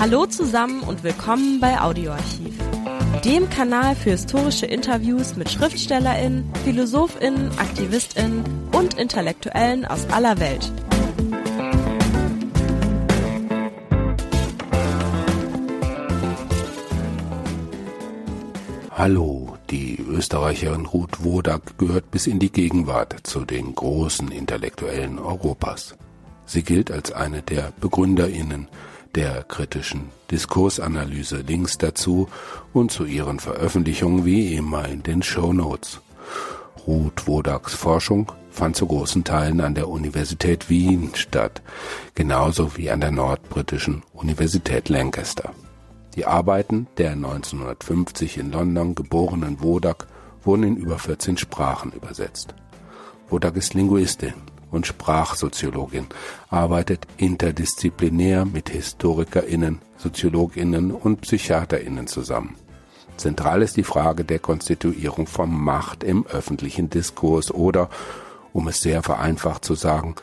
[0.00, 2.56] Hallo zusammen und willkommen bei Audioarchiv,
[3.24, 10.70] dem Kanal für historische Interviews mit Schriftstellerinnen, Philosophinnen, Aktivistinnen und Intellektuellen aus aller Welt.
[18.92, 25.96] Hallo, die Österreicherin Ruth Wodak gehört bis in die Gegenwart zu den großen Intellektuellen Europas.
[26.46, 28.68] Sie gilt als eine der Begründerinnen
[29.14, 31.38] der kritischen Diskursanalyse.
[31.38, 32.28] Links dazu
[32.72, 36.00] und zu ihren Veröffentlichungen wie immer in den Show Notes.
[36.86, 41.62] Ruth Wodaks Forschung fand zu großen Teilen an der Universität Wien statt,
[42.14, 45.52] genauso wie an der nordbritischen Universität Lancaster.
[46.16, 50.06] Die Arbeiten der 1950 in London geborenen Wodak
[50.42, 52.54] wurden in über 14 Sprachen übersetzt.
[53.28, 54.34] Wodak ist Linguistin
[54.70, 56.06] und Sprachsoziologin,
[56.50, 62.56] arbeitet interdisziplinär mit HistorikerInnen, SoziologInnen und PsychiaterInnen zusammen.
[63.16, 67.90] Zentral ist die Frage der Konstituierung von Macht im öffentlichen Diskurs oder,
[68.52, 70.14] um es sehr vereinfacht zu sagen,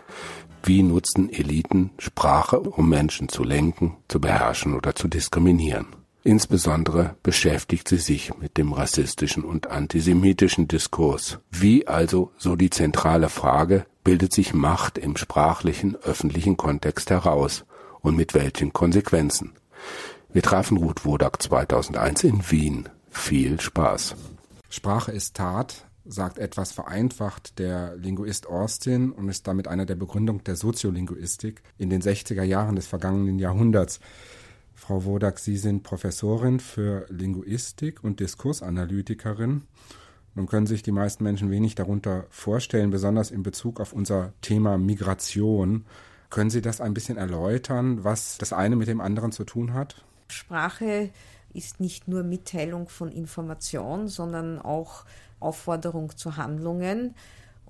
[0.63, 5.87] wie nutzen Eliten Sprache, um Menschen zu lenken, zu beherrschen oder zu diskriminieren?
[6.27, 11.37] Insbesondere beschäftigt sie sich mit dem rassistischen und antisemitischen Diskurs.
[11.51, 17.63] Wie also, so die zentrale Frage, bildet sich Macht im sprachlichen öffentlichen Kontext heraus
[18.01, 19.53] und mit welchen Konsequenzen?
[20.33, 22.89] Wir trafen Ruth Wodak 2001 in Wien.
[23.11, 24.15] Viel Spaß.
[24.67, 30.43] Sprache ist Tat, sagt etwas vereinfacht der Linguist Austin und ist damit einer der Begründung
[30.43, 33.99] der Soziolinguistik in den 60er Jahren des vergangenen Jahrhunderts.
[34.87, 39.63] Frau Wodak, Sie sind Professorin für Linguistik und Diskursanalytikerin.
[40.35, 44.77] Nun können sich die meisten Menschen wenig darunter vorstellen, besonders in Bezug auf unser Thema
[44.77, 45.85] Migration.
[46.29, 50.05] Können Sie das ein bisschen erläutern, was das eine mit dem anderen zu tun hat?
[50.27, 51.09] Sprache
[51.51, 55.05] ist nicht nur Mitteilung von Information, sondern auch
[55.39, 57.15] Aufforderung zu Handlungen.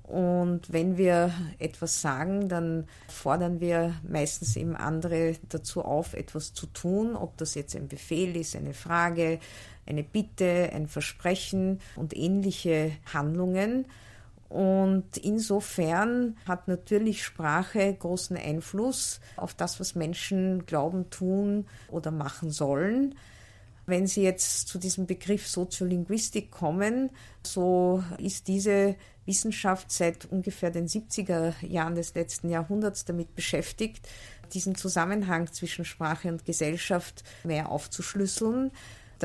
[0.08, 6.68] Und wenn wir etwas sagen, dann fordern wir meistens eben andere dazu auf, etwas zu
[6.68, 9.40] tun, ob das jetzt ein Befehl ist, eine Frage,
[9.88, 13.86] eine Bitte, ein Versprechen und ähnliche Handlungen.
[14.48, 22.52] Und insofern hat natürlich Sprache großen Einfluss auf das, was Menschen glauben, tun oder machen
[22.52, 23.16] sollen.
[23.88, 27.10] Wenn Sie jetzt zu diesem Begriff Soziolinguistik kommen,
[27.44, 34.08] so ist diese Wissenschaft seit ungefähr den 70er Jahren des letzten Jahrhunderts damit beschäftigt,
[34.53, 38.72] diesen Zusammenhang zwischen Sprache und Gesellschaft mehr aufzuschlüsseln.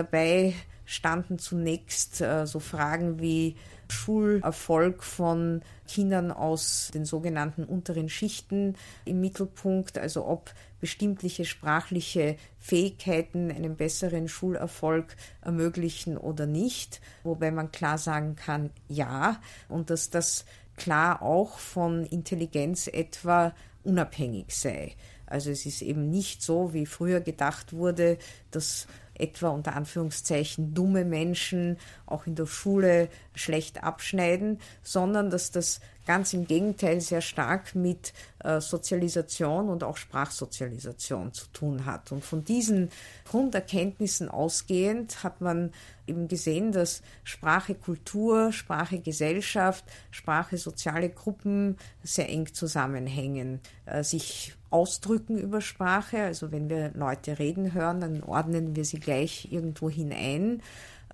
[0.01, 0.55] Dabei
[0.87, 3.55] standen zunächst äh, so Fragen wie
[3.91, 13.51] Schulerfolg von Kindern aus den sogenannten unteren Schichten im Mittelpunkt, also ob bestimmtliche sprachliche Fähigkeiten
[13.51, 19.39] einen besseren Schulerfolg ermöglichen oder nicht, wobei man klar sagen kann, ja,
[19.69, 20.47] und dass das
[20.79, 24.97] klar auch von Intelligenz etwa unabhängig sei.
[25.31, 28.19] Also es ist eben nicht so, wie früher gedacht wurde,
[28.51, 28.89] dass
[29.21, 36.33] etwa unter Anführungszeichen dumme Menschen auch in der Schule schlecht abschneiden, sondern dass das ganz
[36.33, 42.11] im Gegenteil sehr stark mit äh, Sozialisation und auch Sprachsozialisation zu tun hat.
[42.11, 42.91] Und von diesen
[43.29, 45.73] Grunderkenntnissen ausgehend hat man
[46.07, 54.55] eben gesehen, dass Sprache Kultur, Sprache Gesellschaft, Sprache soziale Gruppen sehr eng zusammenhängen, äh, sich
[54.71, 56.23] ausdrücken über Sprache.
[56.23, 60.63] Also wenn wir Leute reden hören, dann ordnen wir sie gleich irgendwo hinein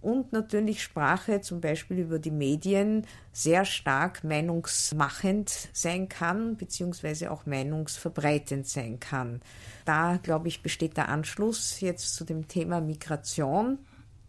[0.06, 7.46] und natürlich Sprache zum Beispiel über die Medien sehr stark meinungsmachend sein kann, beziehungsweise auch
[7.46, 9.40] meinungsverbreitend sein kann.
[9.84, 13.78] Da, glaube ich, besteht der Anschluss jetzt zu dem Thema Migration.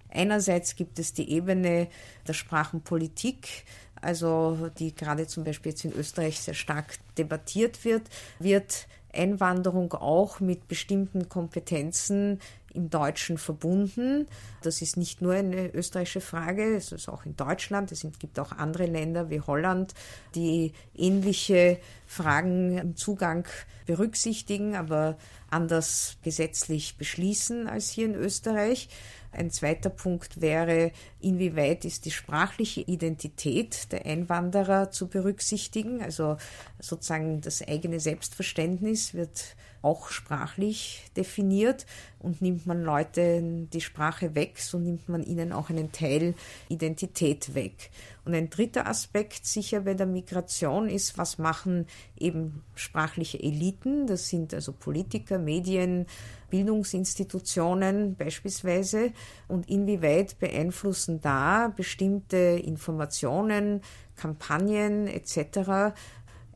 [0.09, 1.89] Einerseits gibt es die Ebene
[2.27, 3.65] der Sprachenpolitik,
[4.01, 8.03] also die gerade zum Beispiel jetzt in Österreich sehr stark debattiert wird,
[8.39, 12.39] wird Einwanderung auch mit bestimmten Kompetenzen
[12.73, 14.27] im Deutschen verbunden.
[14.61, 17.91] Das ist nicht nur eine österreichische Frage, es ist auch in Deutschland.
[17.91, 19.93] Es gibt auch andere Länder wie Holland,
[20.35, 23.47] die ähnliche Fragen im Zugang
[23.85, 25.17] berücksichtigen, aber
[25.49, 28.89] anders gesetzlich beschließen als hier in Österreich.
[29.31, 36.01] Ein zweiter Punkt wäre, inwieweit ist die sprachliche Identität der Einwanderer zu berücksichtigen.
[36.01, 36.37] Also
[36.79, 41.85] sozusagen das eigene Selbstverständnis wird auch sprachlich definiert
[42.19, 46.33] und nimmt man Leuten die Sprache weg, so nimmt man ihnen auch einen Teil
[46.67, 47.89] Identität weg.
[48.25, 51.85] Und ein dritter Aspekt sicher bei der Migration ist, was machen
[52.19, 56.07] eben sprachliche Eliten, das sind also Politiker, Medien,
[56.49, 59.11] Bildungsinstitutionen beispielsweise
[59.47, 63.81] und inwieweit beeinflussen da bestimmte Informationen,
[64.15, 65.93] Kampagnen etc.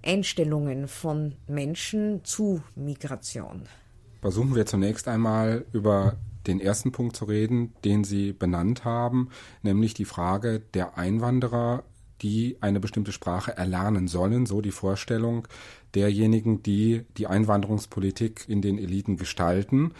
[0.03, 3.63] Einstellungen von Menschen zu Migration.
[4.21, 6.17] Versuchen wir zunächst einmal über
[6.47, 9.29] den ersten Punkt zu reden, den Sie benannt haben,
[9.61, 11.83] nämlich die Frage der Einwanderer,
[12.21, 15.47] die eine bestimmte Sprache erlernen sollen, so die Vorstellung
[15.95, 19.93] derjenigen, die die Einwanderungspolitik in den Eliten gestalten.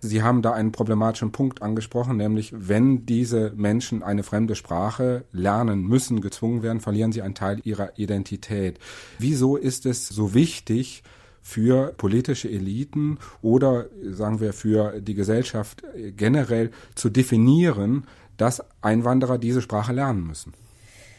[0.00, 5.82] Sie haben da einen problematischen Punkt angesprochen, nämlich wenn diese Menschen eine fremde Sprache lernen
[5.82, 8.78] müssen, gezwungen werden, verlieren sie einen Teil ihrer Identität.
[9.18, 11.02] Wieso ist es so wichtig,
[11.46, 15.84] für politische Eliten oder sagen wir für die Gesellschaft
[16.16, 20.54] generell zu definieren, dass Einwanderer diese Sprache lernen müssen?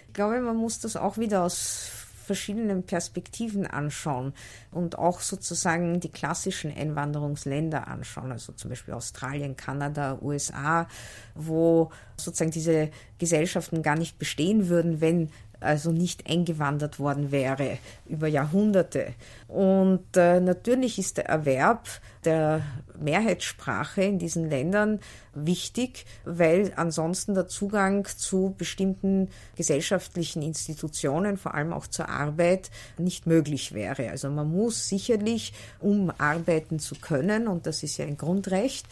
[0.08, 4.34] Ich glaube, man muss das auch wieder aus verschiedenen Perspektiven anschauen
[4.72, 10.88] und auch sozusagen die klassischen Einwanderungsländer anschauen, also zum Beispiel Australien, Kanada, USA,
[11.34, 15.30] wo sozusagen diese Gesellschaften gar nicht bestehen würden, wenn
[15.60, 19.14] also nicht eingewandert worden wäre über Jahrhunderte.
[19.48, 21.88] Und äh, natürlich ist der Erwerb
[22.26, 22.62] der
[23.00, 25.00] Mehrheitssprache in diesen Ländern
[25.34, 33.28] wichtig, weil ansonsten der Zugang zu bestimmten gesellschaftlichen Institutionen, vor allem auch zur Arbeit, nicht
[33.28, 34.10] möglich wäre.
[34.10, 38.88] Also man muss sicherlich, um arbeiten zu können, und das ist ja ein Grundrecht,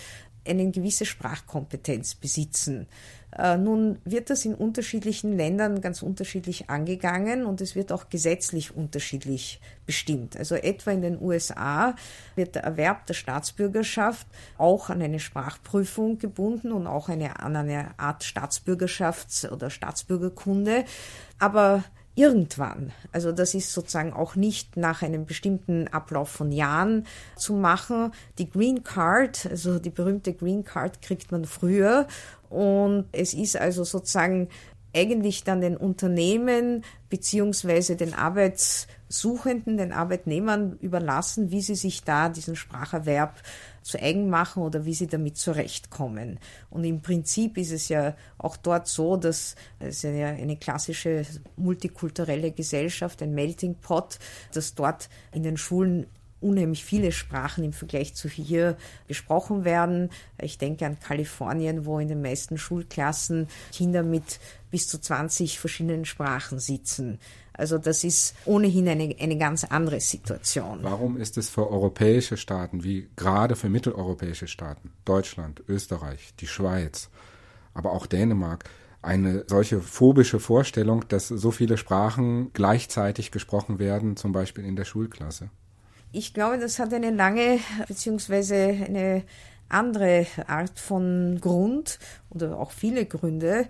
[0.48, 2.88] eine gewisse Sprachkompetenz besitzen.
[3.38, 8.76] Äh, nun wird das in unterschiedlichen Ländern ganz unterschiedlich angegangen und es wird auch gesetzlich
[8.76, 10.38] unterschiedlich bestimmt.
[10.38, 11.96] Also etwa in den USA
[12.36, 14.26] wird der Erwerb der Staatsbürgerschaft
[14.58, 20.86] auch an eine Sprachprüfung gebunden und auch eine, an eine Art Staatsbürgerschafts- oder Staatsbürgerkunde.
[21.38, 21.84] Aber
[22.16, 22.92] irgendwann.
[23.12, 28.14] Also das ist sozusagen auch nicht nach einem bestimmten Ablauf von Jahren zu machen.
[28.38, 32.08] Die Green Card, also die berühmte Green Card kriegt man früher
[32.50, 34.48] und es ist also sozusagen
[34.96, 42.56] eigentlich dann den Unternehmen beziehungsweise den Arbeitssuchenden, den Arbeitnehmern überlassen, wie sie sich da diesen
[42.56, 43.36] Spracherwerb
[43.86, 46.40] zu eigen machen oder wie sie damit zurechtkommen.
[46.72, 51.24] Und im Prinzip ist es ja auch dort so, dass es ja eine klassische
[51.56, 54.18] multikulturelle Gesellschaft, ein Melting Pot,
[54.54, 56.08] dass dort in den Schulen
[56.46, 58.78] unheimlich viele Sprachen im Vergleich zu hier
[59.08, 60.10] besprochen werden.
[60.42, 64.40] Ich denke an Kalifornien, wo in den meisten Schulklassen Kinder mit
[64.70, 67.20] bis zu 20 verschiedenen Sprachen sitzen.
[67.54, 70.80] Also das ist ohnehin eine, eine ganz andere Situation.
[70.82, 77.10] Warum ist es für europäische Staaten, wie gerade für mitteleuropäische Staaten, Deutschland, Österreich, die Schweiz,
[77.74, 78.66] aber auch Dänemark,
[79.02, 84.86] eine solche phobische Vorstellung, dass so viele Sprachen gleichzeitig gesprochen werden, zum Beispiel in der
[84.86, 85.50] Schulklasse?
[86.18, 87.60] Ich glaube, das hat eine lange
[87.90, 89.24] beziehungsweise eine
[89.68, 93.68] andere Art von Grund oder auch viele Gründe.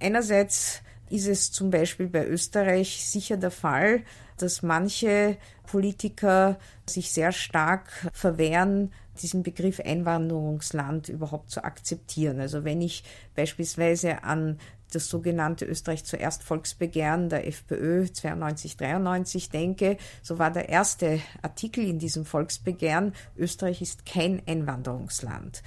[0.00, 0.80] Einerseits
[1.10, 4.04] ist es zum Beispiel bei Österreich sicher der Fall,
[4.38, 5.36] dass manche
[5.66, 8.90] Politiker sich sehr stark verwehren,
[9.20, 12.40] diesen Begriff Einwanderungsland überhaupt zu akzeptieren.
[12.40, 13.04] Also wenn ich
[13.36, 14.58] beispielsweise an
[14.90, 21.86] das sogenannte Österreich zuerst Volksbegehren der FPÖ 92, 93 denke, so war der erste Artikel
[21.86, 25.62] in diesem Volksbegehren, Österreich ist kein Einwanderungsland.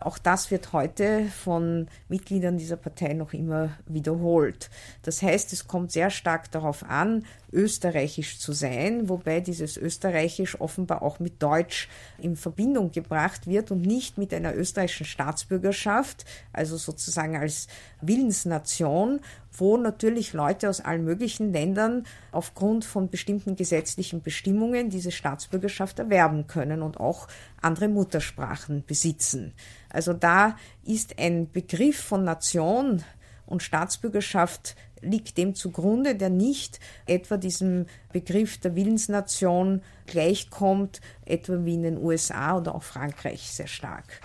[0.00, 4.70] Auch das wird heute von Mitgliedern dieser Partei noch immer wiederholt.
[5.02, 11.02] Das heißt, es kommt sehr stark darauf an, österreichisch zu sein, wobei dieses österreichisch offenbar
[11.02, 17.36] auch mit Deutsch in Verbindung gebracht wird und nicht mit einer österreichischen Staatsbürgerschaft, also sozusagen
[17.36, 17.66] als
[18.00, 19.20] Willensnation,
[19.52, 26.46] wo natürlich Leute aus allen möglichen Ländern aufgrund von bestimmten gesetzlichen Bestimmungen diese Staatsbürgerschaft erwerben
[26.46, 27.28] können und auch
[27.60, 29.52] andere Muttersprachen besitzen.
[29.88, 33.02] Also da ist ein Begriff von Nation
[33.46, 41.74] und Staatsbürgerschaft liegt dem zugrunde, der nicht etwa diesem Begriff der Willensnation gleichkommt, etwa wie
[41.74, 44.20] in den USA oder auch Frankreich sehr stark.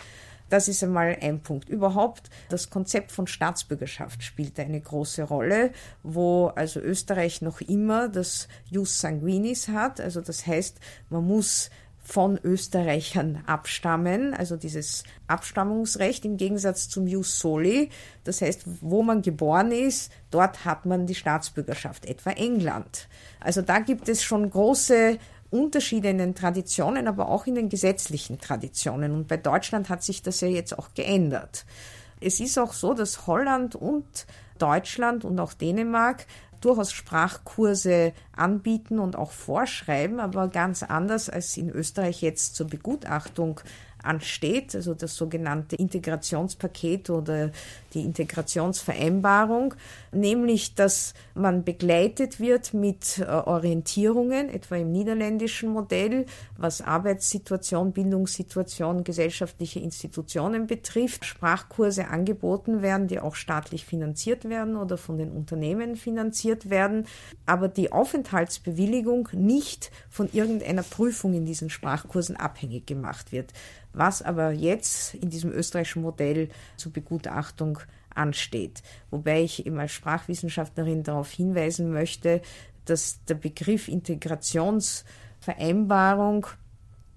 [0.49, 1.69] Das ist einmal ein Punkt.
[1.69, 5.71] Überhaupt das Konzept von Staatsbürgerschaft spielt eine große Rolle,
[6.03, 9.99] wo also Österreich noch immer das Jus sanguinis hat.
[9.99, 11.69] Also das heißt, man muss
[12.05, 17.89] von Österreichern abstammen, also dieses Abstammungsrecht im Gegensatz zum Jus Soli.
[18.23, 23.07] Das heißt, wo man geboren ist, dort hat man die Staatsbürgerschaft, etwa England.
[23.39, 25.17] Also da gibt es schon große
[25.49, 29.13] Unterschiede in den Traditionen, aber auch in den gesetzlichen Traditionen.
[29.13, 31.65] Und bei Deutschland hat sich das ja jetzt auch geändert.
[32.19, 34.25] Es ist auch so, dass Holland und
[34.57, 36.25] Deutschland und auch Dänemark
[36.61, 43.59] durchaus Sprachkurse anbieten und auch vorschreiben, aber ganz anders als in Österreich jetzt zur Begutachtung
[44.01, 47.51] ansteht, also das sogenannte Integrationspaket oder
[47.95, 49.73] die Integrationsvereinbarung,
[50.11, 56.25] nämlich dass man begleitet wird mit äh, Orientierungen, etwa im niederländischen Modell,
[56.57, 64.97] was Arbeitssituation, Bildungssituation, gesellschaftliche Institutionen betrifft, Sprachkurse angeboten werden, die auch staatlich finanziert werden oder
[64.97, 67.05] von den Unternehmen finanziert werden,
[67.45, 73.53] aber die Aufenthaltsbewilligung nicht von irgendeiner Prüfung in diesen Sprachkursen abhängig gemacht wird.
[73.95, 77.79] Was aber jetzt in diesem österreichischen Modell zur Begutachtung
[78.15, 78.81] ansteht.
[79.11, 82.41] Wobei ich eben als Sprachwissenschaftlerin darauf hinweisen möchte,
[82.85, 86.47] dass der Begriff Integrationsvereinbarung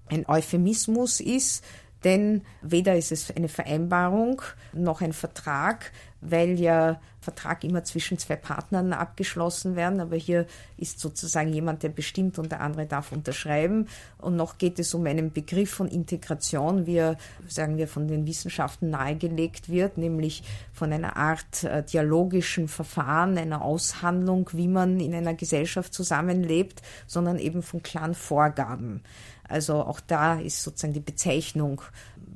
[0.07, 1.63] ein Euphemismus ist,
[2.03, 4.41] denn weder ist es eine Vereinbarung
[4.73, 5.91] noch ein Vertrag,
[6.21, 10.45] weil ja Vertrag immer zwischen zwei Partnern abgeschlossen werden, aber hier
[10.77, 13.87] ist sozusagen jemand, der bestimmt und der andere darf unterschreiben.
[14.17, 18.25] Und noch geht es um einen Begriff von Integration, wie er, sagen wir, von den
[18.25, 25.13] Wissenschaften nahegelegt wird, nämlich von einer Art äh, dialogischen Verfahren, einer Aushandlung, wie man in
[25.13, 29.03] einer Gesellschaft zusammenlebt, sondern eben von klaren Vorgaben.
[29.49, 31.81] Also auch da ist sozusagen die Bezeichnung,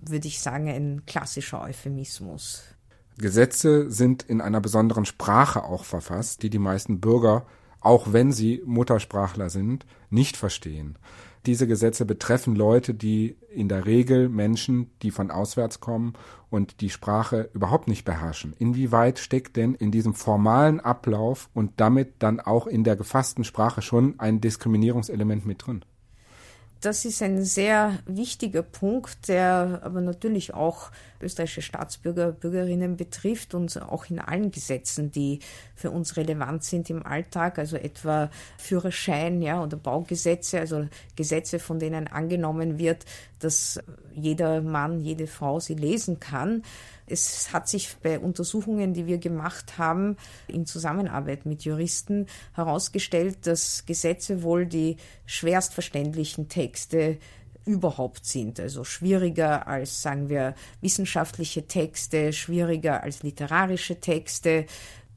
[0.02, 2.64] würde ich sagen, ein klassischer Euphemismus.
[3.18, 7.46] Gesetze sind in einer besonderen Sprache auch verfasst, die die meisten Bürger,
[7.80, 10.98] auch wenn sie Muttersprachler sind, nicht verstehen.
[11.46, 16.14] Diese Gesetze betreffen Leute, die in der Regel Menschen, die von auswärts kommen
[16.50, 18.54] und die Sprache überhaupt nicht beherrschen.
[18.58, 23.82] Inwieweit steckt denn in diesem formalen Ablauf und damit dann auch in der gefassten Sprache
[23.82, 25.84] schon ein Diskriminierungselement mit drin?
[26.84, 33.82] Das ist ein sehr wichtiger Punkt, der aber natürlich auch österreichische Staatsbürger, Bürgerinnen betrifft und
[33.82, 35.40] auch in allen Gesetzen, die
[35.76, 41.80] für uns relevant sind im Alltag, also etwa Führerschein, ja, oder Baugesetze, also Gesetze, von
[41.80, 43.06] denen angenommen wird,
[43.40, 43.80] dass
[44.14, 46.64] jeder Mann, jede Frau sie lesen kann.
[47.06, 50.18] Es hat sich bei Untersuchungen, die wir gemacht haben,
[50.48, 57.18] in Zusammenarbeit mit Juristen herausgestellt, dass Gesetze wohl die schwerstverständlichen Texte
[57.66, 58.60] überhaupt sind.
[58.60, 64.66] Also schwieriger als, sagen wir, wissenschaftliche Texte, schwieriger als literarische Texte,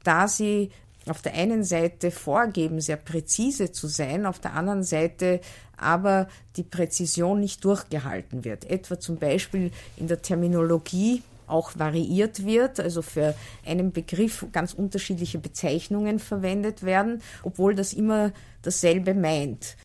[0.03, 0.71] da sie
[1.07, 5.39] auf der einen Seite vorgeben, sehr präzise zu sein, auf der anderen Seite
[5.77, 8.65] aber die Präzision nicht durchgehalten wird.
[8.69, 13.35] Etwa zum Beispiel in der Terminologie auch variiert wird, also für
[13.65, 19.77] einen Begriff ganz unterschiedliche Bezeichnungen verwendet werden, obwohl das immer dasselbe meint.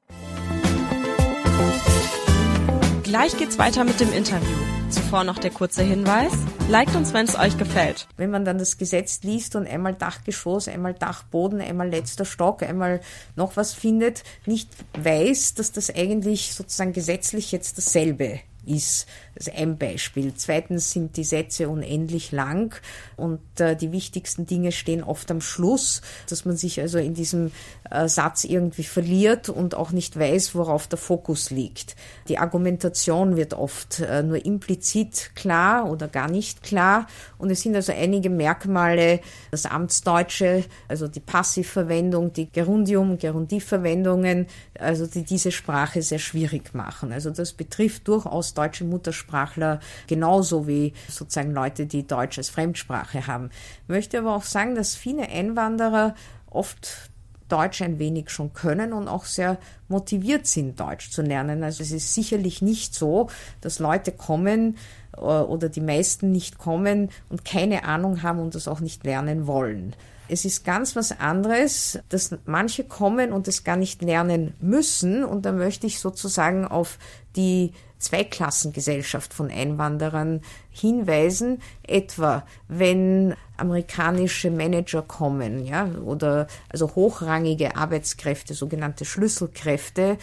[3.02, 4.57] Gleich geht's weiter mit dem Interview.
[4.88, 6.33] Zuvor noch der kurze Hinweis.
[6.69, 8.09] Liked uns, wenn es euch gefällt.
[8.16, 13.00] Wenn man dann das Gesetz liest und einmal Dachgeschoss, einmal Dachboden, einmal letzter Stock, einmal
[13.37, 14.71] noch was findet, nicht
[15.02, 19.07] weiß, dass das eigentlich sozusagen gesetzlich jetzt dasselbe ist.
[19.35, 20.33] Das ist ein Beispiel.
[20.35, 22.75] Zweitens sind die Sätze unendlich lang
[23.16, 27.50] und äh, die wichtigsten Dinge stehen oft am Schluss, dass man sich also in diesem
[27.90, 31.97] äh, Satz irgendwie verliert und auch nicht weiß, worauf der Fokus liegt.
[32.28, 37.07] Die Argumentation wird oft äh, nur implizit klar oder gar nicht klar
[37.38, 44.47] und es sind also einige Merkmale, das Amtsdeutsche, also die Passivverwendung, die Gerundium, Gerundivverwendungen,
[44.82, 47.12] also die diese Sprache sehr schwierig machen.
[47.12, 53.50] Also das betrifft durchaus deutsche Muttersprachler genauso wie sozusagen Leute, die Deutsch als Fremdsprache haben.
[53.84, 56.14] Ich möchte aber auch sagen, dass viele Einwanderer
[56.50, 57.10] oft
[57.48, 59.58] Deutsch ein wenig schon können und auch sehr
[59.88, 61.62] motiviert sind, Deutsch zu lernen.
[61.62, 63.28] Also es ist sicherlich nicht so,
[63.60, 64.78] dass Leute kommen
[65.14, 69.46] äh, oder die meisten nicht kommen und keine Ahnung haben und das auch nicht lernen
[69.46, 69.94] wollen.
[70.32, 75.24] Es ist ganz was anderes, dass manche kommen und es gar nicht lernen müssen.
[75.24, 76.98] Und da möchte ich sozusagen auf
[77.36, 88.54] die Zweiklassengesellschaft von Einwanderern hinweisen, etwa wenn amerikanische Manager kommen, ja, oder also hochrangige Arbeitskräfte,
[88.54, 90.16] sogenannte Schlüsselkräfte,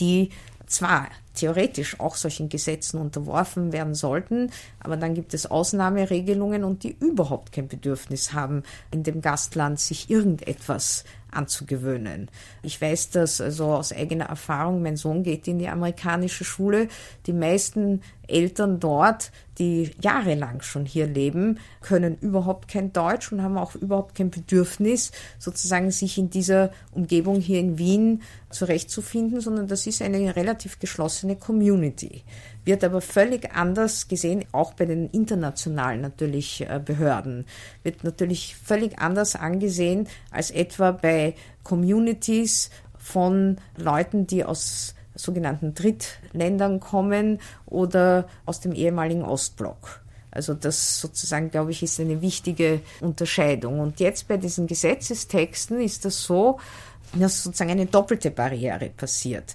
[0.00, 0.30] die
[0.64, 4.50] zwar theoretisch auch solchen Gesetzen unterworfen werden sollten.
[4.80, 10.10] Aber dann gibt es Ausnahmeregelungen und die überhaupt kein Bedürfnis haben, in dem Gastland sich
[10.10, 12.30] irgendetwas anzugewöhnen.
[12.62, 14.82] Ich weiß das also aus eigener Erfahrung.
[14.82, 16.88] Mein Sohn geht in die amerikanische Schule.
[17.26, 23.58] Die meisten Eltern dort, die jahrelang schon hier leben, können überhaupt kein Deutsch und haben
[23.58, 29.86] auch überhaupt kein Bedürfnis, sozusagen sich in dieser Umgebung hier in Wien zurechtzufinden, sondern das
[29.86, 32.22] ist eine relativ geschlossene Community.
[32.64, 37.46] Wird aber völlig anders gesehen, auch bei den internationalen natürlich äh, Behörden.
[37.82, 46.80] Wird natürlich völlig anders angesehen als etwa bei Communities von Leuten, die aus sogenannten Drittländern
[46.80, 50.00] kommen oder aus dem ehemaligen Ostblock.
[50.30, 53.78] Also das sozusagen, glaube ich, ist eine wichtige Unterscheidung.
[53.78, 56.58] Und jetzt bei diesen Gesetzestexten ist das so,
[57.12, 59.54] dass sozusagen eine doppelte Barriere passiert.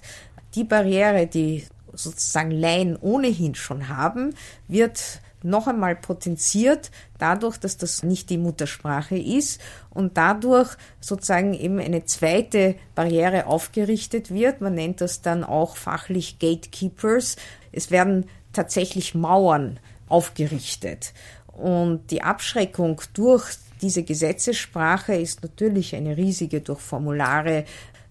[0.54, 4.34] Die Barriere, die sozusagen Laien ohnehin schon haben,
[4.68, 11.78] wird noch einmal potenziert dadurch, dass das nicht die Muttersprache ist und dadurch sozusagen eben
[11.78, 14.60] eine zweite Barriere aufgerichtet wird.
[14.60, 17.36] Man nennt das dann auch fachlich Gatekeepers.
[17.72, 19.78] Es werden tatsächlich Mauern
[20.08, 21.12] aufgerichtet.
[21.46, 23.44] Und die Abschreckung durch
[23.80, 27.64] diese Gesetzessprache ist natürlich eine riesige durch Formulare,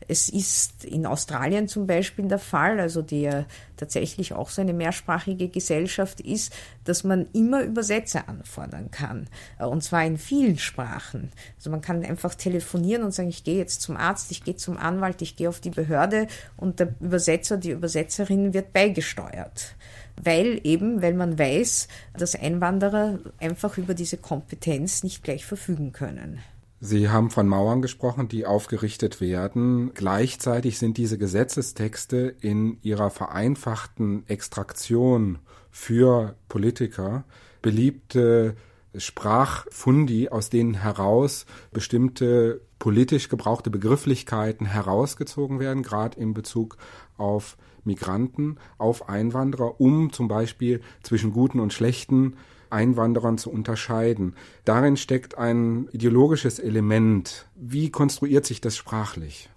[0.09, 3.45] es ist in Australien zum Beispiel der Fall, also die ja
[3.77, 6.51] tatsächlich auch so eine mehrsprachige Gesellschaft ist,
[6.83, 9.27] dass man immer Übersetzer anfordern kann.
[9.59, 11.31] Äh, und zwar in vielen Sprachen.
[11.57, 14.77] Also man kann einfach telefonieren und sagen, ich gehe jetzt zum Arzt, ich gehe zum
[14.77, 19.75] Anwalt, ich gehe auf die Behörde und der Übersetzer, die Übersetzerin wird beigesteuert
[20.21, 21.87] weil eben, weil man weiß,
[22.17, 26.39] dass Einwanderer einfach über diese Kompetenz nicht gleich verfügen können.
[26.81, 29.93] Sie haben von Mauern gesprochen, die aufgerichtet werden.
[29.93, 35.39] Gleichzeitig sind diese Gesetzestexte in ihrer vereinfachten Extraktion
[35.71, 37.25] für Politiker
[37.61, 38.55] beliebte
[38.95, 46.77] Sprachfundi, aus denen heraus bestimmte politisch gebrauchte Begrifflichkeiten herausgezogen werden, gerade in Bezug
[47.17, 52.37] auf Migranten, auf Einwanderer, um zum Beispiel zwischen guten und schlechten
[52.71, 54.35] Einwanderern zu unterscheiden.
[54.65, 57.47] Darin steckt ein ideologisches Element.
[57.55, 59.49] Wie konstruiert sich das sprachlich?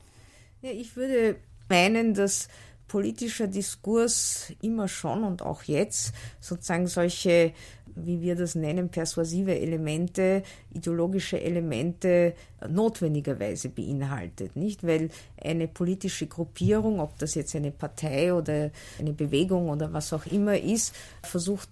[0.62, 1.36] Ja, ich würde
[1.68, 2.48] meinen, dass
[2.92, 7.54] politischer Diskurs immer schon und auch jetzt sozusagen solche,
[7.94, 10.42] wie wir das nennen, persuasive Elemente,
[10.74, 12.34] ideologische Elemente
[12.68, 14.86] notwendigerweise beinhaltet, nicht?
[14.86, 15.08] Weil
[15.42, 20.58] eine politische Gruppierung, ob das jetzt eine Partei oder eine Bewegung oder was auch immer
[20.58, 21.70] ist, versucht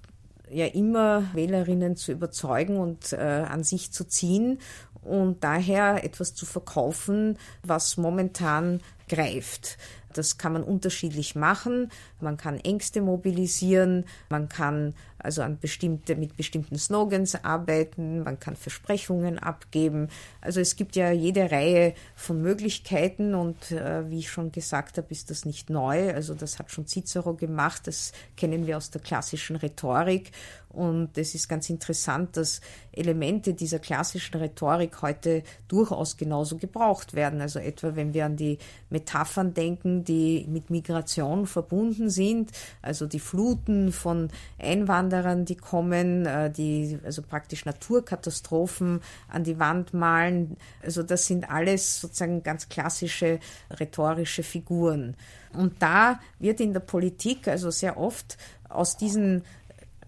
[0.50, 4.59] ja immer Wählerinnen zu überzeugen und äh, an sich zu ziehen
[5.03, 9.79] und daher etwas zu verkaufen, was momentan greift.
[10.12, 11.90] Das kann man unterschiedlich machen.
[12.20, 18.56] Man kann Ängste mobilisieren, man kann also an bestimmte, mit bestimmten Slogans arbeiten, man kann
[18.56, 20.09] Versprechungen abgeben.
[20.40, 25.09] Also es gibt ja jede Reihe von Möglichkeiten und äh, wie ich schon gesagt habe,
[25.11, 26.12] ist das nicht neu.
[26.12, 30.33] Also das hat schon Cicero gemacht, das kennen wir aus der klassischen Rhetorik
[30.72, 32.61] und es ist ganz interessant, dass
[32.92, 37.40] Elemente dieser klassischen Rhetorik heute durchaus genauso gebraucht werden.
[37.40, 42.52] Also etwa, wenn wir an die Metaphern denken, die mit Migration verbunden sind,
[42.83, 44.28] also die Fluten von
[44.59, 50.57] Einwanderern, die kommen, äh, die also praktisch Naturkatastrophen an die Wand malen.
[50.83, 53.38] Also das sind alles sozusagen ganz klassische
[53.70, 55.16] rhetorische Figuren.
[55.53, 59.42] Und da wird in der Politik also sehr oft aus diesen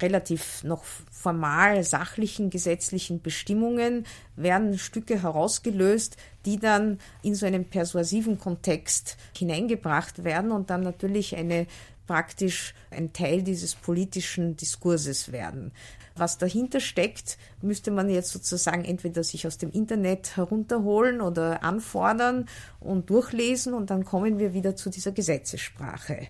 [0.02, 4.04] relativ noch formal sachlichen gesetzlichen Bestimmungen
[4.36, 11.36] werden Stücke herausgelöst, die dann in so einen persuasiven Kontext hineingebracht werden und dann natürlich
[11.36, 11.66] eine
[12.06, 15.72] praktisch ein Teil dieses politischen Diskurses werden.
[16.14, 22.48] Was dahinter steckt, müsste man jetzt sozusagen entweder sich aus dem Internet herunterholen oder anfordern
[22.80, 26.28] und durchlesen und dann kommen wir wieder zu dieser Gesetzessprache.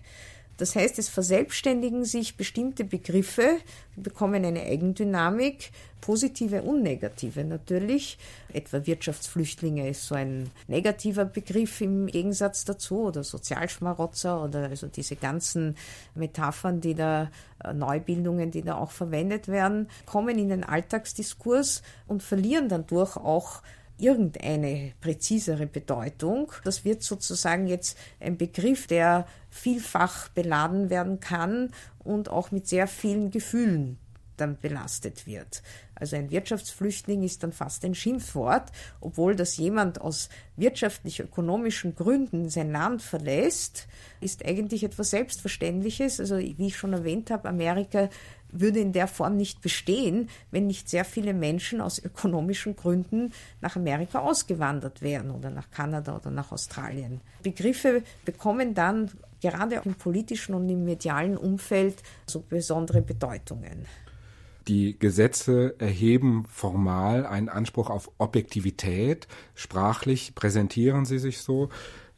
[0.57, 3.57] Das heißt, es verselbstständigen sich bestimmte Begriffe,
[3.95, 8.17] bekommen eine Eigendynamik, positive und negative natürlich.
[8.51, 15.15] Etwa Wirtschaftsflüchtlinge ist so ein negativer Begriff im Gegensatz dazu oder Sozialschmarotzer oder also diese
[15.15, 15.75] ganzen
[16.13, 17.31] Metaphern, die da,
[17.63, 23.15] äh, Neubildungen, die da auch verwendet werden, kommen in den Alltagsdiskurs und verlieren dann durch
[23.15, 23.61] auch
[24.03, 26.51] irgendeine präzisere Bedeutung.
[26.63, 31.71] Das wird sozusagen jetzt ein Begriff, der vielfach beladen werden kann
[32.03, 33.97] und auch mit sehr vielen Gefühlen
[34.37, 35.61] dann belastet wird.
[35.95, 42.71] Also ein Wirtschaftsflüchtling ist dann fast ein Schimpfwort, obwohl das jemand aus wirtschaftlich-ökonomischen Gründen sein
[42.71, 43.87] Land verlässt,
[44.19, 46.19] ist eigentlich etwas Selbstverständliches.
[46.19, 48.09] Also wie ich schon erwähnt habe, Amerika
[48.53, 53.75] würde in der Form nicht bestehen, wenn nicht sehr viele Menschen aus ökonomischen Gründen nach
[53.75, 57.21] Amerika ausgewandert wären oder nach Kanada oder nach Australien.
[57.41, 59.11] Begriffe bekommen dann
[59.41, 63.85] gerade im politischen und im medialen Umfeld so besondere Bedeutungen.
[64.69, 69.27] Die Gesetze erheben formal einen Anspruch auf Objektivität.
[69.55, 71.67] Sprachlich präsentieren sie sich so.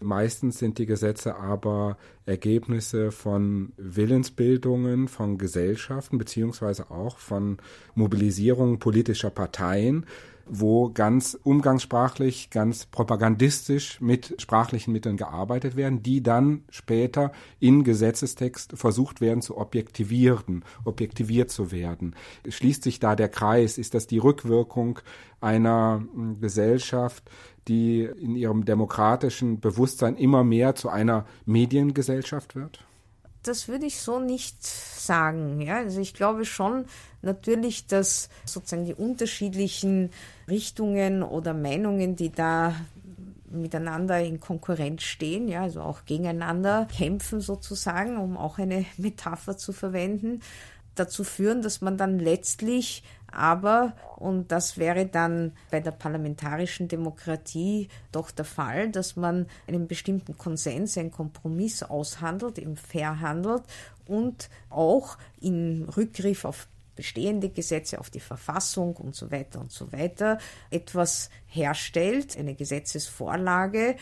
[0.05, 7.57] Meistens sind die Gesetze aber Ergebnisse von Willensbildungen von Gesellschaften beziehungsweise auch von
[7.95, 10.05] Mobilisierungen politischer Parteien
[10.47, 18.73] wo ganz umgangssprachlich, ganz propagandistisch mit sprachlichen Mitteln gearbeitet werden, die dann später in Gesetzestext
[18.75, 22.15] versucht werden zu objektivieren, objektiviert zu werden.
[22.47, 23.77] Schließt sich da der Kreis?
[23.77, 24.99] Ist das die Rückwirkung
[25.41, 27.23] einer hm, Gesellschaft,
[27.67, 32.79] die in ihrem demokratischen Bewusstsein immer mehr zu einer Mediengesellschaft wird?
[33.47, 35.61] das würde ich so nicht sagen.
[35.61, 35.77] Ja?
[35.77, 36.85] Also ich glaube schon
[37.21, 40.11] natürlich, dass sozusagen die unterschiedlichen
[40.49, 42.75] Richtungen oder Meinungen, die da
[43.49, 49.71] miteinander in Konkurrenz stehen, ja, also auch gegeneinander kämpfen sozusagen, um auch eine Metapher zu
[49.71, 50.41] verwenden,
[50.95, 53.03] dazu führen, dass man dann letztlich
[53.35, 59.87] aber, und das wäre dann bei der parlamentarischen Demokratie doch der Fall, dass man einen
[59.87, 63.63] bestimmten Konsens, einen Kompromiss aushandelt, eben fair handelt
[64.07, 69.91] und auch in Rückgriff auf bestehende Gesetze, auf die Verfassung und so weiter und so
[69.91, 70.37] weiter
[70.71, 73.97] etwas herstellt, eine Gesetzesvorlage,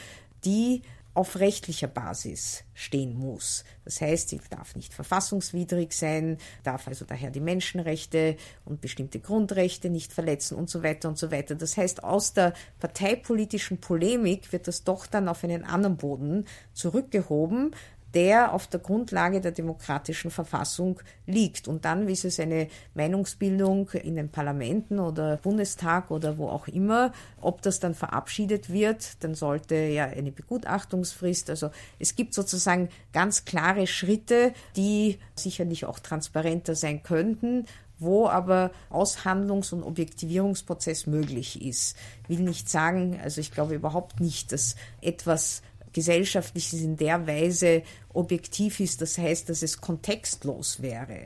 [0.46, 3.63] die auf rechtlicher Basis stehen muss.
[3.86, 9.89] Das heißt, sie darf nicht verfassungswidrig sein, darf also daher die Menschenrechte und bestimmte Grundrechte
[9.89, 11.56] nicht verletzen und so weiter und so weiter.
[11.56, 17.76] Das heißt, aus der parteipolitischen Polemik wird das doch dann auf einen anderen Boden zurückgehoben,
[18.13, 21.67] der auf der Grundlage der demokratischen Verfassung liegt.
[21.67, 27.12] Und dann, wie es eine Meinungsbildung in den Parlamenten oder Bundestag oder wo auch immer,
[27.41, 33.45] ob das dann verabschiedet wird, dann sollte ja eine Begutachtungsfrist, also es gibt sozusagen ganz
[33.45, 37.65] klare Schritte, die sicherlich auch transparenter sein könnten,
[37.99, 41.95] wo aber Aushandlungs- und Objektivierungsprozess möglich ist.
[42.23, 45.62] Ich will nicht sagen, also ich glaube überhaupt nicht, dass etwas
[45.94, 51.22] Gesellschaftliches in der Weise objektiv ist, das heißt, dass es kontextlos wäre.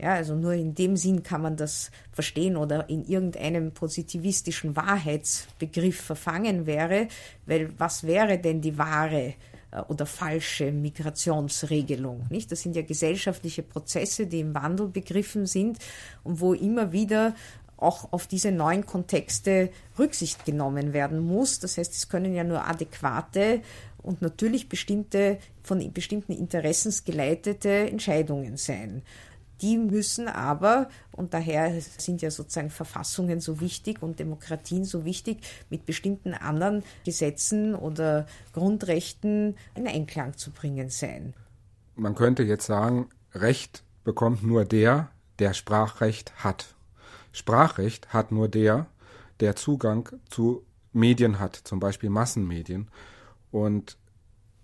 [0.00, 6.00] Ja, also nur in dem Sinn kann man das verstehen oder in irgendeinem positivistischen Wahrheitsbegriff
[6.00, 7.08] verfangen wäre,
[7.46, 9.34] weil was wäre denn die wahre
[9.72, 12.26] äh, oder falsche Migrationsregelung.
[12.30, 12.52] Nicht?
[12.52, 15.78] Das sind ja gesellschaftliche Prozesse, die im Wandel begriffen sind
[16.22, 17.34] und wo immer wieder
[17.82, 21.58] auch auf diese neuen Kontexte Rücksicht genommen werden muss.
[21.60, 23.62] Das heißt, es können ja nur adäquate
[24.02, 29.02] und natürlich bestimmte, von bestimmten Interessensgeleitete Entscheidungen sein.
[29.60, 35.38] Die müssen aber, und daher sind ja sozusagen Verfassungen so wichtig und Demokratien so wichtig,
[35.70, 41.34] mit bestimmten anderen Gesetzen oder Grundrechten in Einklang zu bringen sein.
[41.94, 46.74] Man könnte jetzt sagen, Recht bekommt nur der, der Sprachrecht hat.
[47.32, 48.86] Sprachrecht hat nur der,
[49.40, 52.88] der Zugang zu Medien hat, zum Beispiel Massenmedien.
[53.50, 53.96] Und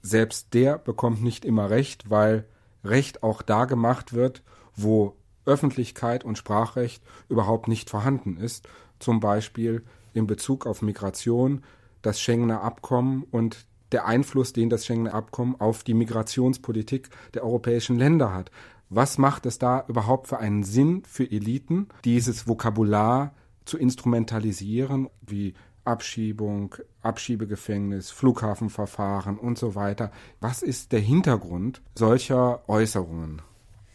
[0.03, 2.47] selbst der bekommt nicht immer Recht, weil
[2.85, 4.43] Recht auch da gemacht wird,
[4.75, 11.65] wo Öffentlichkeit und Sprachrecht überhaupt nicht vorhanden ist, zum Beispiel in Bezug auf Migration,
[12.03, 17.99] das Schengener Abkommen und der Einfluss, den das Schengener Abkommen auf die Migrationspolitik der europäischen
[17.99, 18.51] Länder hat.
[18.91, 25.55] Was macht es da überhaupt für einen Sinn für Eliten, dieses Vokabular zu instrumentalisieren, wie
[25.89, 30.11] Abschiebung, Abschiebegefängnis, Flughafenverfahren und so weiter.
[30.41, 33.41] Was ist der Hintergrund solcher Äußerungen?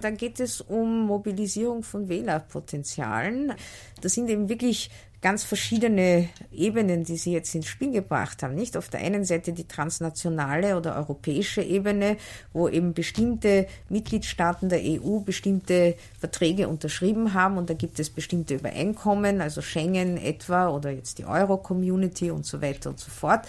[0.02, 3.54] Da geht es um Mobilisierung von Wählerpotenzialen.
[4.02, 4.90] Das sind eben wirklich
[5.24, 8.56] ganz verschiedene Ebenen, die Sie jetzt ins Spiel gebracht haben.
[8.56, 12.18] Nicht auf der einen Seite die transnationale oder europäische Ebene,
[12.52, 18.56] wo eben bestimmte Mitgliedstaaten der EU bestimmte Verträge unterschrieben haben und da gibt es bestimmte
[18.56, 23.48] Übereinkommen, also Schengen etwa oder jetzt die Euro-Community und so weiter und so fort.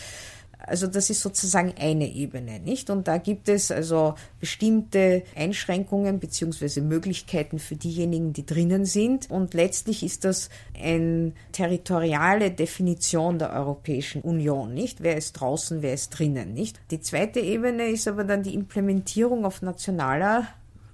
[0.66, 2.90] Also das ist sozusagen eine Ebene, nicht?
[2.90, 9.30] Und da gibt es also bestimmte Einschränkungen beziehungsweise Möglichkeiten für diejenigen, die drinnen sind.
[9.30, 10.50] Und letztlich ist das
[10.80, 15.02] eine territoriale Definition der Europäischen Union, nicht?
[15.02, 16.80] Wer ist draußen, wer ist drinnen, nicht?
[16.90, 20.46] Die zweite Ebene ist aber dann die Implementierung auf nationaler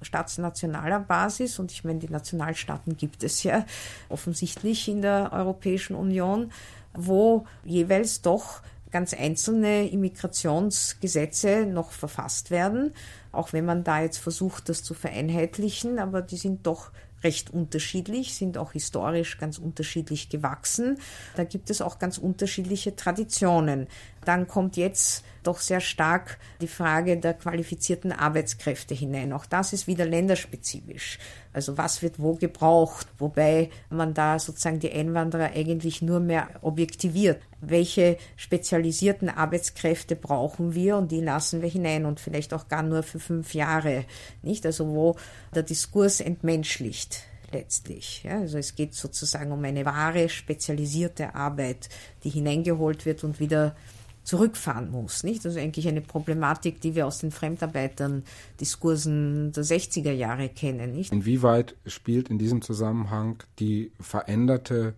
[0.03, 3.67] staatsnationaler Basis, und ich meine, die Nationalstaaten gibt es ja
[4.09, 6.53] offensichtlich in der Europäischen Union,
[6.95, 12.93] wo jeweils doch ganz einzelne Immigrationsgesetze noch verfasst werden,
[13.33, 16.91] auch wenn man da jetzt versucht, das zu vereinheitlichen, aber die sind doch
[17.23, 20.99] recht unterschiedlich, sind auch historisch ganz unterschiedlich gewachsen.
[21.37, 23.89] Da gibt es auch ganz unterschiedliche Traditionen.
[24.25, 29.33] Dann kommt jetzt doch sehr stark die Frage der qualifizierten Arbeitskräfte hinein.
[29.33, 31.19] Auch das ist wieder länderspezifisch.
[31.53, 37.43] Also was wird wo gebraucht, wobei man da sozusagen die Einwanderer eigentlich nur mehr objektiviert.
[37.61, 43.03] Welche spezialisierten Arbeitskräfte brauchen wir und die lassen wir hinein und vielleicht auch gar nur
[43.03, 44.05] für fünf Jahre,
[44.43, 44.65] nicht?
[44.65, 45.17] Also wo
[45.55, 48.23] der Diskurs entmenschlicht letztlich.
[48.25, 51.89] Ja, also es geht sozusagen um eine wahre, spezialisierte Arbeit,
[52.25, 53.75] die hineingeholt wird und wieder
[54.23, 55.23] zurückfahren muss.
[55.25, 55.45] Nicht?
[55.45, 58.25] Das ist eigentlich eine Problematik, die wir aus den Fremdarbeitern
[58.61, 60.93] Diskursen der 60er Jahre kennen.
[60.93, 61.13] Nicht?
[61.13, 64.95] Inwieweit spielt in diesem Zusammenhang die veränderte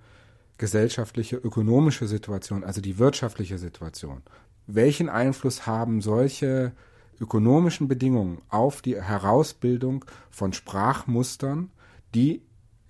[0.59, 4.23] gesellschaftliche, ökonomische Situation, also die wirtschaftliche Situation,
[4.67, 6.73] welchen Einfluss haben solche
[7.21, 11.71] ökonomischen Bedingungen auf die Herausbildung von Sprachmustern,
[12.15, 12.43] die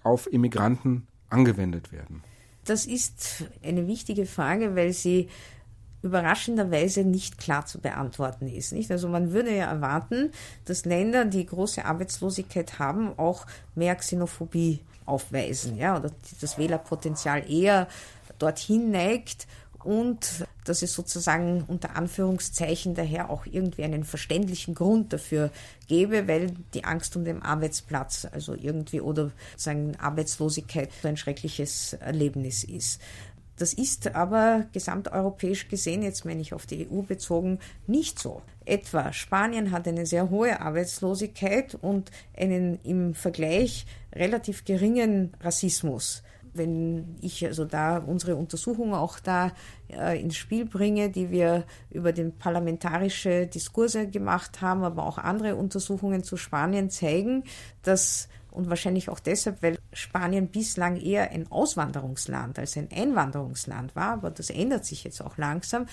[0.02, 2.22] auf Immigranten angewendet werden?
[2.64, 5.28] Das ist eine wichtige Frage, weil sie
[6.02, 8.72] überraschenderweise nicht klar zu beantworten ist.
[8.72, 8.90] Nicht?
[8.90, 10.30] Also man würde ja erwarten,
[10.64, 16.10] dass Länder, die große Arbeitslosigkeit haben, auch mehr Xenophobie aufweisen, ja, oder
[16.40, 17.88] das Wählerpotenzial eher
[18.38, 19.46] dorthin neigt
[19.84, 25.50] und dass es sozusagen unter Anführungszeichen daher auch irgendwie einen verständlichen Grund dafür
[25.88, 32.62] gäbe, weil die Angst um den Arbeitsplatz, also irgendwie oder sagen Arbeitslosigkeit ein schreckliches Erlebnis
[32.62, 33.00] ist.
[33.62, 38.42] Das ist aber gesamteuropäisch gesehen, jetzt meine ich auf die EU bezogen, nicht so.
[38.64, 47.16] Etwa Spanien hat eine sehr hohe Arbeitslosigkeit und einen im Vergleich relativ geringen Rassismus wenn
[47.22, 49.52] ich also da unsere Untersuchung auch da
[49.88, 55.56] äh, ins Spiel bringe, die wir über den parlamentarische Diskurse gemacht haben, aber auch andere
[55.56, 57.44] Untersuchungen zu Spanien zeigen,
[57.82, 64.12] dass und wahrscheinlich auch deshalb, weil Spanien bislang eher ein Auswanderungsland als ein Einwanderungsland war,
[64.12, 65.86] aber das ändert sich jetzt auch langsam,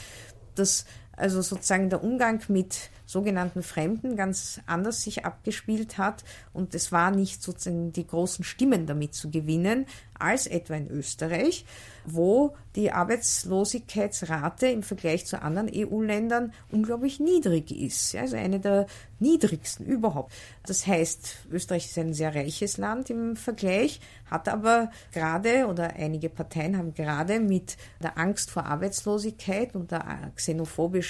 [0.55, 0.85] dass
[1.19, 7.11] also sozusagen der Umgang mit sogenannten Fremden ganz anders sich abgespielt hat und es war
[7.11, 9.85] nicht sozusagen die großen Stimmen damit zu gewinnen,
[10.19, 11.65] als etwa in Österreich,
[12.05, 18.15] wo die Arbeitslosigkeitsrate im Vergleich zu anderen EU-Ländern unglaublich niedrig ist.
[18.15, 18.85] Also eine der
[19.19, 20.31] niedrigsten überhaupt.
[20.65, 26.29] Das heißt, Österreich ist ein sehr reiches Land im Vergleich, hat aber gerade oder einige
[26.29, 31.08] Parteien haben gerade mit der Angst vor Arbeitslosigkeit und der xenophobischen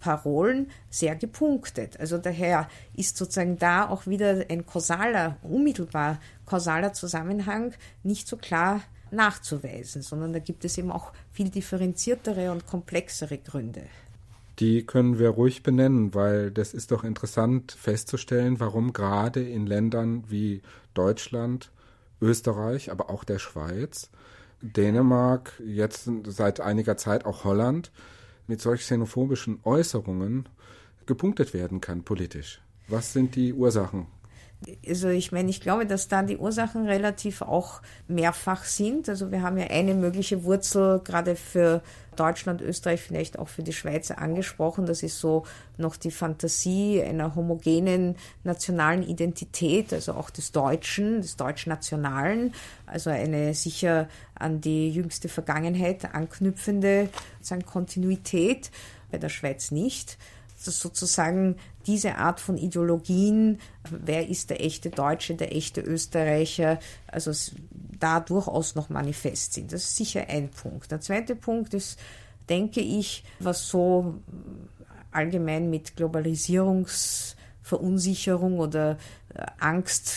[0.00, 1.98] Parolen sehr gepunktet.
[2.00, 8.82] Also daher ist sozusagen da auch wieder ein kausaler, unmittelbar kausaler Zusammenhang nicht so klar
[9.12, 13.82] nachzuweisen, sondern da gibt es eben auch viel differenziertere und komplexere Gründe.
[14.58, 20.24] Die können wir ruhig benennen, weil das ist doch interessant festzustellen, warum gerade in Ländern
[20.28, 20.62] wie
[20.94, 21.70] Deutschland,
[22.20, 24.10] Österreich, aber auch der Schweiz,
[24.60, 27.90] Dänemark, jetzt seit einiger Zeit auch Holland,
[28.46, 30.48] mit solch xenophobischen Äußerungen
[31.06, 32.60] gepunktet werden kann politisch.
[32.88, 34.06] Was sind die Ursachen?
[34.86, 39.08] Also ich meine, ich glaube, dass da die Ursachen relativ auch mehrfach sind.
[39.08, 41.82] Also wir haben ja eine mögliche Wurzel gerade für
[42.16, 44.86] Deutschland, Österreich, vielleicht auch für die Schweiz angesprochen.
[44.86, 45.44] Das ist so
[45.78, 52.54] noch die Fantasie einer homogenen nationalen Identität, also auch des Deutschen, des Deutschnationalen,
[52.86, 57.08] also eine sicher an die jüngste Vergangenheit anknüpfende
[57.66, 58.70] Kontinuität,
[59.10, 60.18] bei der Schweiz nicht.
[60.62, 67.32] Dass sozusagen diese Art von Ideologien, wer ist der echte Deutsche, der echte Österreicher, also
[67.98, 69.72] da durchaus noch manifest sind.
[69.72, 70.90] Das ist sicher ein Punkt.
[70.90, 71.98] Der zweite Punkt ist,
[72.48, 74.14] denke ich, was so
[75.12, 78.98] allgemein mit Globalisierungsverunsicherung oder
[79.34, 80.14] äh, Angst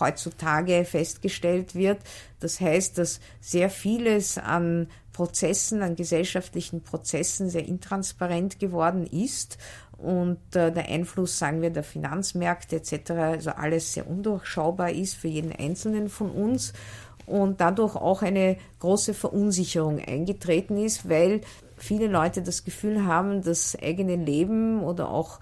[0.00, 1.98] heutzutage festgestellt wird.
[2.40, 9.58] Das heißt, dass sehr vieles an Prozessen, an gesellschaftlichen Prozessen sehr intransparent geworden ist
[9.96, 15.26] und äh, der Einfluss, sagen wir, der Finanzmärkte etc., also alles sehr undurchschaubar ist für
[15.26, 16.72] jeden Einzelnen von uns
[17.26, 21.40] und dadurch auch eine große Verunsicherung eingetreten ist, weil
[21.76, 25.40] viele Leute das Gefühl haben, das eigene Leben oder auch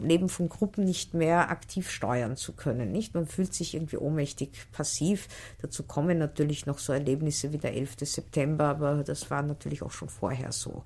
[0.00, 2.92] Leben von Gruppen nicht mehr aktiv steuern zu können.
[2.92, 3.14] Nicht?
[3.14, 5.28] Man fühlt sich irgendwie ohnmächtig passiv.
[5.62, 7.96] Dazu kommen natürlich noch so Erlebnisse wie der 11.
[8.00, 10.84] September, aber das war natürlich auch schon vorher so.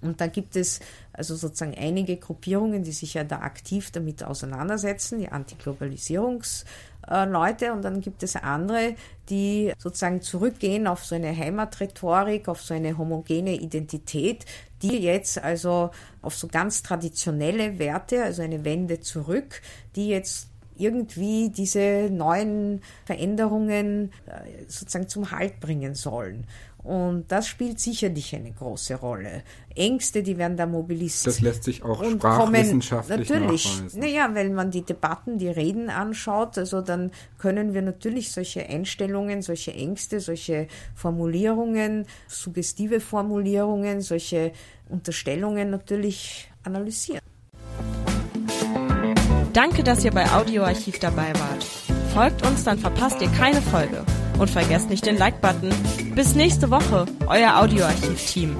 [0.00, 0.80] Und da gibt es
[1.12, 7.72] also sozusagen einige Gruppierungen, die sich ja da aktiv damit auseinandersetzen, die Antiglobalisierungsleute.
[7.72, 8.94] Und dann gibt es andere,
[9.28, 14.44] die sozusagen zurückgehen auf so eine Heimatrhetorik, auf so eine homogene Identität,
[14.82, 15.90] die jetzt also
[16.22, 19.62] auf so ganz traditionelle Werte, also eine Wende zurück,
[19.96, 26.46] die jetzt irgendwie diese neuen Veränderungen äh, sozusagen zum Halt bringen sollen.
[26.86, 29.42] Und das spielt sicherlich eine große Rolle.
[29.74, 31.26] Ängste, die werden da mobilisiert.
[31.26, 34.00] Das lässt sich auch und sprachwissenschaftlich kommen, natürlich, nachweisen.
[34.00, 39.42] Naja, wenn man die Debatten, die Reden anschaut, also dann können wir natürlich solche Einstellungen,
[39.42, 44.52] solche Ängste, solche Formulierungen, suggestive Formulierungen, solche
[44.88, 47.20] Unterstellungen natürlich analysieren.
[49.52, 51.85] Danke, dass ihr bei Audioarchiv dabei wart.
[52.16, 54.02] Folgt uns, dann verpasst ihr keine Folge.
[54.38, 55.68] Und vergesst nicht den Like-Button.
[56.14, 58.56] Bis nächste Woche, euer Audioarchiv-Team.